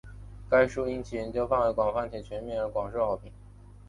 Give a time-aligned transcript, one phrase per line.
[0.49, 3.31] 该书因其研究范围广泛且全面而广受好评。